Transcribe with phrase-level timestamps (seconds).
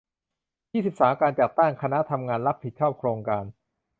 [0.73, 3.45] ยี่สิบสาม การจัดตั้งคณะทำงานรับผิดชอบโครงการ